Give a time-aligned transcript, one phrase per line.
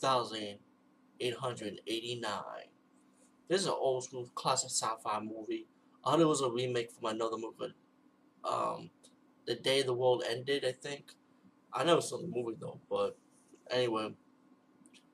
[0.00, 2.42] 2889.
[3.48, 5.66] This is an old school classic sci-fi movie.
[6.04, 7.74] I thought it was a remake from another movie.
[8.44, 8.90] Um,
[9.46, 11.12] The Day the World Ended, I think.
[11.72, 13.16] I never saw the movie though, but
[13.70, 14.14] anyway.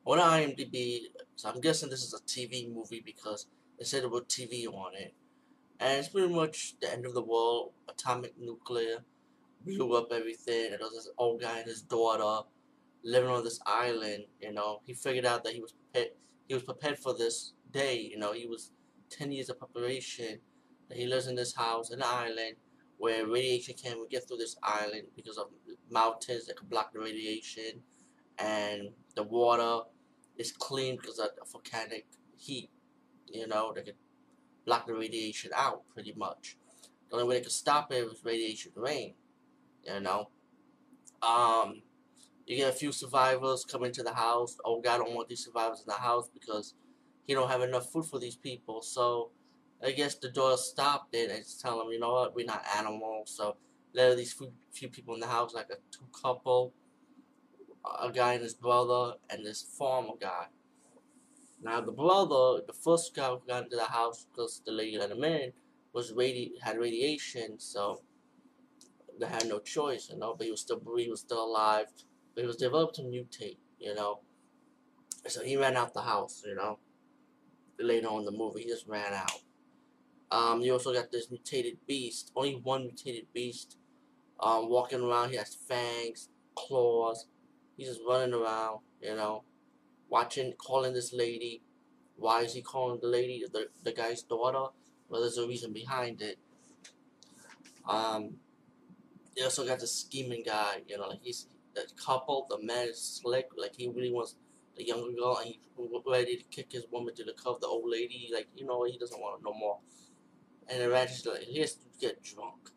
[0.06, 1.00] On IMDb,
[1.34, 3.48] so I'm guessing this is a TV movie because
[3.78, 5.14] it said about TV on it.
[5.80, 9.04] And it's pretty much the end of the world, atomic nuclear,
[9.64, 12.46] blew up everything, and there was this old guy and his daughter
[13.06, 14.80] living on this island, you know.
[14.84, 16.12] He figured out that he was prepared,
[16.48, 18.32] he was prepared for this day, you know.
[18.32, 18.72] He was
[19.10, 20.40] 10 years of preparation.
[20.88, 22.56] That he lives in this house, an island,
[22.98, 25.46] where radiation can't get through this island because of
[25.90, 27.82] mountains that could block the radiation,
[28.38, 29.88] and the water
[30.36, 32.70] is clean because of volcanic heat,
[33.28, 33.96] you know, they could
[34.64, 36.56] block the radiation out pretty much.
[37.08, 39.14] The only way they could stop it was radiation rain,
[39.84, 40.28] you know.
[41.22, 41.82] Um,
[42.46, 44.56] you get a few survivors come into the house.
[44.64, 46.74] Oh God, I don't want these survivors in the house because
[47.26, 48.82] he don't have enough food for these people.
[48.82, 49.30] So
[49.82, 52.64] I guess the door stopped it and just tell them, you know what, we're not
[52.78, 53.34] animals.
[53.36, 53.56] So
[53.94, 56.72] let these few, few people in the house, like a two couple,
[58.00, 60.46] a guy and his brother, and this farmer guy.
[61.62, 65.10] Now the brother, the first guy who got into the house because the lady let
[65.10, 65.52] him in,
[65.92, 68.02] was radi had radiation, so
[69.18, 70.34] they had no choice, you know.
[70.36, 71.86] But he was still he was still alive,
[72.42, 74.20] he was developed to mutate, you know.
[75.26, 76.78] So he ran out the house, you know.
[77.78, 79.40] Later on in the movie, he just ran out.
[80.30, 83.76] Um, you also got this mutated beast, only one mutated beast,
[84.40, 85.30] um, walking around.
[85.30, 87.26] He has fangs, claws.
[87.76, 89.44] He's just running around, you know
[90.08, 91.62] watching, calling this lady.
[92.16, 94.72] Why is he calling the lady, the, the guy's daughter?
[95.08, 96.38] Well, there's a reason behind it.
[97.88, 98.36] Um,
[99.36, 101.46] you also got the scheming guy, you know, like he's
[101.76, 104.36] the couple, the man is slick, like he really wants
[104.76, 105.58] the younger girl, and he's
[106.06, 108.98] ready to kick his woman to the curb, the old lady, like, you know, he
[108.98, 109.78] doesn't want her no more.
[110.68, 112.70] And the rat like, he has to get drunk.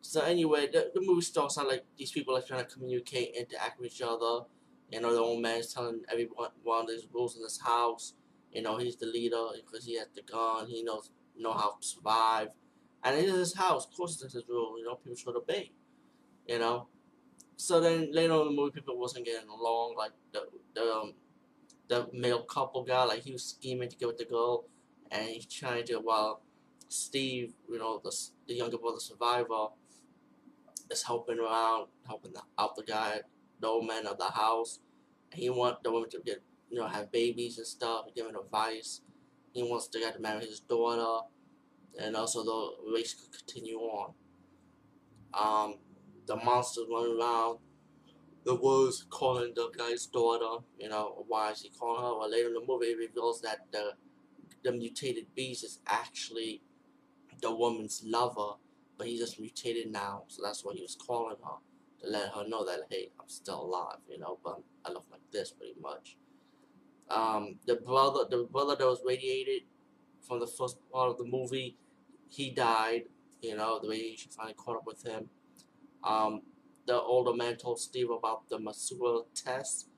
[0.00, 3.80] So anyway, the, the movie starts out like these people are trying to communicate, interact
[3.80, 4.46] with each other,
[4.90, 8.14] you know, the old man is telling everyone one these rules in this house.
[8.52, 10.66] You know, he's the leader because he has the gun.
[10.68, 12.48] He knows know how to survive.
[13.02, 14.78] And in his house, of course, this is rule.
[14.78, 15.72] You know, people should obey.
[16.46, 16.86] You know.
[17.56, 19.94] So then later on in the movie, people wasn't getting along.
[19.96, 21.14] Like the the um,
[21.88, 24.64] the male couple guy, like he was scheming to get with the girl,
[25.10, 26.42] and he's trying to while
[26.88, 28.14] Steve, you know, the
[28.48, 29.68] the younger brother survivor,
[30.90, 33.20] is helping around, helping out the guy
[33.60, 34.80] the old man of the house.
[35.32, 39.00] And He want the woman to get, you know, have babies and stuff, giving advice.
[39.52, 41.26] He wants to get to marry his daughter,
[41.98, 44.14] and also the race could continue on.
[45.32, 45.76] Um,
[46.26, 47.58] the monsters running around.
[48.44, 50.64] The wolves calling the guy's daughter.
[50.78, 52.18] You know, why is he calling her?
[52.18, 53.92] Well, later in the movie, it reveals that the
[54.62, 56.62] the mutated beast is actually
[57.40, 58.54] the woman's lover,
[58.96, 61.56] but he's just mutated now, so that's why he was calling her
[62.00, 65.20] to let her know that hey, I'm still alive, you know, but I look like
[65.32, 66.16] this pretty much.
[67.10, 69.62] Um, the brother, the brother that was radiated
[70.26, 71.76] from the first part of the movie,
[72.28, 73.04] he died.
[73.42, 75.28] You know, the radiation finally caught up with him.
[76.04, 76.42] Um,
[76.86, 79.88] the older man told Steve about the Masura test,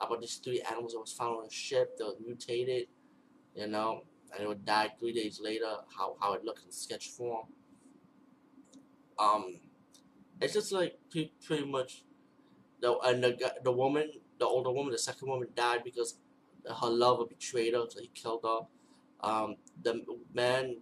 [0.00, 2.86] about these three animals that was found on a ship that was mutated,
[3.54, 7.08] you know, and it would die three days later, how, how it looked in sketch
[7.08, 7.46] form.
[9.18, 9.60] Um,
[10.40, 12.04] it's just like pretty much
[12.80, 16.18] the and the the woman, the older woman, the second woman died because
[16.68, 18.66] her lover betrayed her, so he killed her.
[19.26, 20.76] Um, the man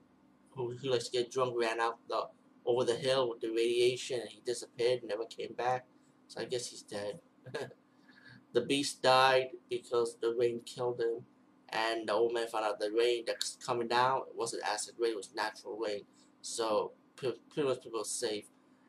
[0.50, 2.25] who, who likes to get drunk ran out the
[2.66, 5.86] over the hill with the radiation and he disappeared, never came back.
[6.28, 7.20] So I guess he's dead.
[8.52, 11.25] the beast died because the rain killed him.
[11.70, 15.12] And the old man found out the rain that's coming down it wasn't acid rain,
[15.12, 16.02] it was natural rain.
[16.41, 18.44] So pretty much people safe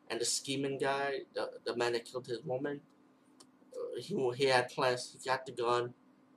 [0.10, 2.82] and the scheming guy, the, the man that killed his woman,
[3.74, 5.94] uh, he, he had plans, he got the gun,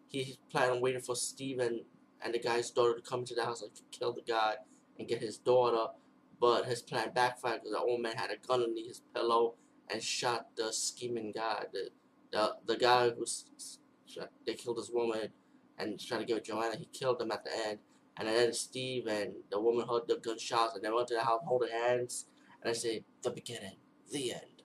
[0.09, 1.83] he planned on waiting for Steven
[2.23, 4.55] and the guy's daughter to come to the house and kill the guy
[4.99, 5.93] and get his daughter,
[6.41, 9.55] but his plan backfired because the old man had a gun underneath his pillow
[9.91, 11.91] and shot the scheming guy, the
[12.31, 13.25] the, the guy who
[14.47, 15.29] they killed his woman
[15.79, 17.79] and tried to get Joanna, he killed them at the end.
[18.17, 21.41] And then Steve and the woman heard the gunshots and they went to the house
[21.47, 22.27] holding hands
[22.61, 23.77] and I say the beginning,
[24.13, 24.63] the end.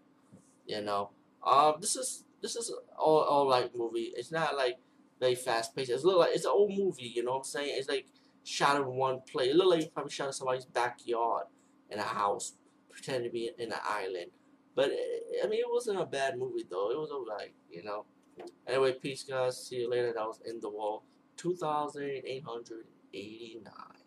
[0.66, 1.12] You know,
[1.46, 4.12] um, this is this is all all like movie.
[4.16, 4.78] It's not like
[5.20, 5.92] very fast paced.
[5.92, 7.12] It's look like it's an old movie.
[7.16, 7.76] You know what I'm saying?
[7.78, 8.08] It's like
[8.44, 9.50] shot in one play.
[9.50, 11.46] It looked like you probably shot in somebody's backyard
[11.90, 12.54] in a house,
[12.90, 14.32] pretending to be in an island.
[14.76, 16.92] But eh, I mean, it wasn't a bad movie though.
[16.92, 17.54] It was alright.
[17.70, 18.06] You know.
[18.68, 19.68] Anyway, peace, guys.
[19.68, 20.14] See you later.
[20.14, 21.04] That was In the Wall
[21.38, 24.03] 2889.